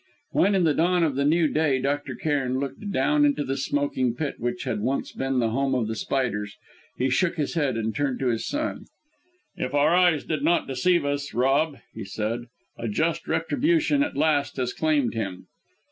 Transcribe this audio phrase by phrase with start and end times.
[0.31, 2.15] When, in the dawn of the new day, Dr.
[2.15, 5.93] Cairn looked down into the smoking pit which once had been the home of the
[5.93, 6.55] spiders,
[6.97, 8.85] he shook his head and turned to his son.
[9.55, 12.47] "If our eyes did not deceive us, Rob," he said,
[12.79, 15.45] "a just retribution at last has claimed him!"